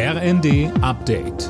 RND 0.00 0.70
Update. 0.80 1.48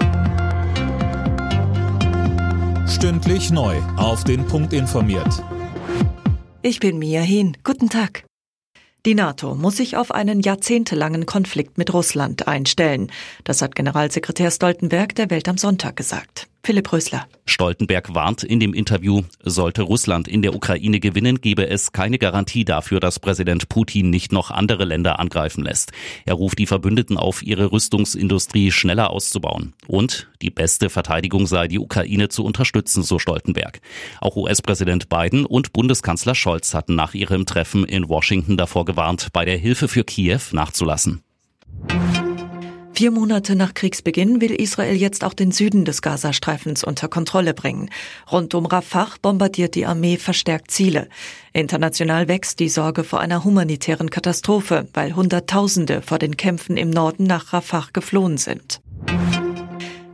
Stündlich 2.89 3.51
neu. 3.51 3.77
Auf 3.99 4.25
den 4.25 4.47
Punkt 4.47 4.73
informiert. 4.73 5.45
Ich 6.63 6.81
bin 6.81 6.99
Mia 6.99 7.21
Hin. 7.21 7.59
Guten 7.63 7.91
Tag. 7.91 8.25
Die 9.05 9.15
NATO 9.15 9.55
muss 9.55 9.77
sich 9.77 9.99
auf 9.99 10.13
einen 10.13 10.41
jahrzehntelangen 10.41 11.27
Konflikt 11.27 11.77
mit 11.77 11.93
Russland 11.93 12.49
einstellen. 12.49 13.13
Das 13.45 13.61
hat 13.61 13.75
Generalsekretär 13.75 14.51
Stoltenberg 14.51 15.15
der 15.15 15.29
Welt 15.29 15.47
am 15.47 15.59
Sonntag 15.59 15.97
gesagt. 15.97 16.49
Philipp 16.69 16.93
Rösler. 16.93 17.27
Stoltenberg 17.47 18.15
warnt 18.15 18.43
in 18.43 18.61
dem 18.61 18.75
Interview, 18.75 19.23
sollte 19.43 19.81
Russland 19.81 20.29
in 20.29 20.43
der 20.43 20.55
Ukraine 20.55 21.01
gewinnen, 21.01 21.41
gebe 21.41 21.67
es 21.67 21.93
keine 21.93 22.19
Garantie 22.19 22.67
dafür, 22.67 23.01
dass 23.01 23.21
Präsident 23.21 23.71
Putin 23.71 24.11
nicht 24.11 24.33
noch 24.33 24.51
andere 24.51 24.85
Länder 24.85 25.19
angreifen 25.19 25.65
lässt. 25.65 25.93
Er 26.27 26.35
ruft 26.35 26.59
die 26.59 26.67
Verbündeten 26.67 27.17
auf, 27.17 27.43
ihre 27.43 27.73
Rüstungsindustrie 27.73 28.71
schneller 28.71 29.09
auszubauen. 29.09 29.73
Und 29.87 30.29
die 30.43 30.51
beste 30.51 30.91
Verteidigung 30.91 31.47
sei, 31.47 31.69
die 31.69 31.79
Ukraine 31.79 32.29
zu 32.29 32.45
unterstützen, 32.45 33.03
so 33.03 33.19
Stoltenberg. 33.19 33.81
Auch 34.21 34.37
US-Präsident 34.37 35.09
Biden 35.09 35.47
und 35.47 35.73
Bundeskanzler 35.73 36.35
Scholz 36.35 36.75
hatten 36.75 36.97
nach 36.97 37.15
ihrem 37.15 37.47
Treffen 37.47 37.87
in 37.87 38.11
Washington 38.11 38.59
davor 38.59 38.85
gewarnt, 38.85 39.29
bei 39.33 39.47
der 39.47 39.57
Hilfe 39.57 39.89
für 39.89 40.05
Kiew 40.05 40.43
nachzulassen. 40.53 41.23
Vier 42.99 43.13
Monate 43.13 43.55
nach 43.55 43.75
Kriegsbeginn 43.75 44.41
will 44.41 44.51
Israel 44.51 44.97
jetzt 44.97 45.23
auch 45.23 45.33
den 45.33 45.53
Süden 45.53 45.85
des 45.85 46.03
Gazastreifens 46.03 46.83
unter 46.83 47.07
Kontrolle 47.07 47.55
bringen. 47.55 47.91
Rund 48.33 48.57
um 48.57 48.67
Rafah 48.67 49.11
bombardiert 49.23 49.77
die 49.77 49.87
Armee 49.87 50.17
verstärkt 50.17 50.73
Ziele. 50.73 51.09
International 51.53 52.27
wächst 52.27 52.59
die 52.59 52.69
Sorge 52.69 53.05
vor 53.05 53.21
einer 53.21 53.45
humanitären 53.45 54.11
Katastrophe, 54.11 54.89
weil 54.95 55.15
Hunderttausende 55.15 56.03
vor 56.03 56.19
den 56.19 56.37
Kämpfen 56.37 56.77
im 56.77 56.91
Norden 56.91 57.23
nach 57.23 57.53
Rafah 57.53 57.87
geflohen 57.93 58.37
sind. 58.37 58.81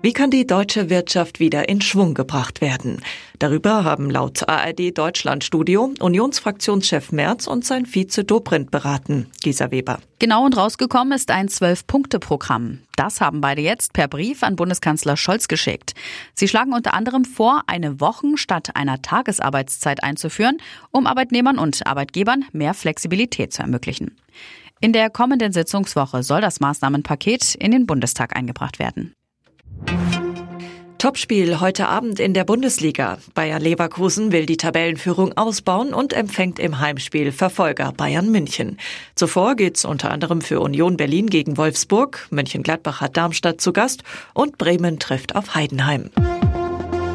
Wie 0.04 0.12
kann 0.12 0.30
die 0.30 0.46
deutsche 0.46 0.90
Wirtschaft 0.90 1.40
wieder 1.40 1.66
in 1.70 1.80
Schwung 1.80 2.12
gebracht 2.12 2.60
werden? 2.60 3.00
Darüber 3.38 3.84
haben 3.84 4.10
laut 4.10 4.46
ARD 4.46 4.98
Deutschlandstudio 4.98 5.94
Unionsfraktionschef 5.98 7.10
Merz 7.10 7.46
und 7.46 7.64
sein 7.64 7.86
Vize 7.86 8.22
Dobrindt 8.22 8.70
beraten. 8.70 9.30
Gisa 9.42 9.70
Weber. 9.70 10.00
Genau 10.18 10.44
und 10.44 10.58
rausgekommen 10.58 11.14
ist 11.14 11.30
ein 11.30 11.48
Zwölf-Punkte-Programm. 11.48 12.80
Das 12.96 13.22
haben 13.22 13.40
beide 13.40 13.62
jetzt 13.62 13.94
per 13.94 14.06
Brief 14.06 14.42
an 14.42 14.56
Bundeskanzler 14.56 15.16
Scholz 15.16 15.48
geschickt. 15.48 15.94
Sie 16.34 16.48
schlagen 16.48 16.74
unter 16.74 16.92
anderem 16.92 17.24
vor, 17.24 17.62
eine 17.66 17.98
Wochen 17.98 18.36
statt 18.36 18.72
einer 18.76 19.00
Tagesarbeitszeit 19.00 20.02
einzuführen, 20.02 20.58
um 20.90 21.06
Arbeitnehmern 21.06 21.58
und 21.58 21.86
Arbeitgebern 21.86 22.44
mehr 22.52 22.74
Flexibilität 22.74 23.54
zu 23.54 23.62
ermöglichen. 23.62 24.14
In 24.82 24.92
der 24.92 25.08
kommenden 25.08 25.54
Sitzungswoche 25.54 26.22
soll 26.22 26.42
das 26.42 26.60
Maßnahmenpaket 26.60 27.54
in 27.54 27.70
den 27.70 27.86
Bundestag 27.86 28.36
eingebracht 28.36 28.78
werden. 28.78 29.14
Topspiel 31.04 31.60
heute 31.60 31.86
Abend 31.88 32.18
in 32.18 32.32
der 32.32 32.44
Bundesliga. 32.44 33.18
Bayer 33.34 33.60
Leverkusen 33.60 34.32
will 34.32 34.46
die 34.46 34.56
Tabellenführung 34.56 35.36
ausbauen 35.36 35.92
und 35.92 36.14
empfängt 36.14 36.58
im 36.58 36.80
Heimspiel 36.80 37.30
Verfolger 37.30 37.92
Bayern 37.92 38.30
München. 38.30 38.78
Zuvor 39.14 39.54
geht's 39.54 39.84
unter 39.84 40.10
anderem 40.10 40.40
für 40.40 40.60
Union 40.60 40.96
Berlin 40.96 41.28
gegen 41.28 41.58
Wolfsburg, 41.58 42.26
Mönchengladbach 42.30 43.02
hat 43.02 43.18
Darmstadt 43.18 43.60
zu 43.60 43.74
Gast 43.74 44.02
und 44.32 44.56
Bremen 44.56 44.98
trifft 44.98 45.36
auf 45.36 45.54
Heidenheim. 45.54 46.08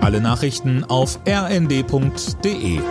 Alle 0.02 0.22
Nachrichten 0.22 0.84
auf 0.84 1.20
rnd.de 1.28 2.81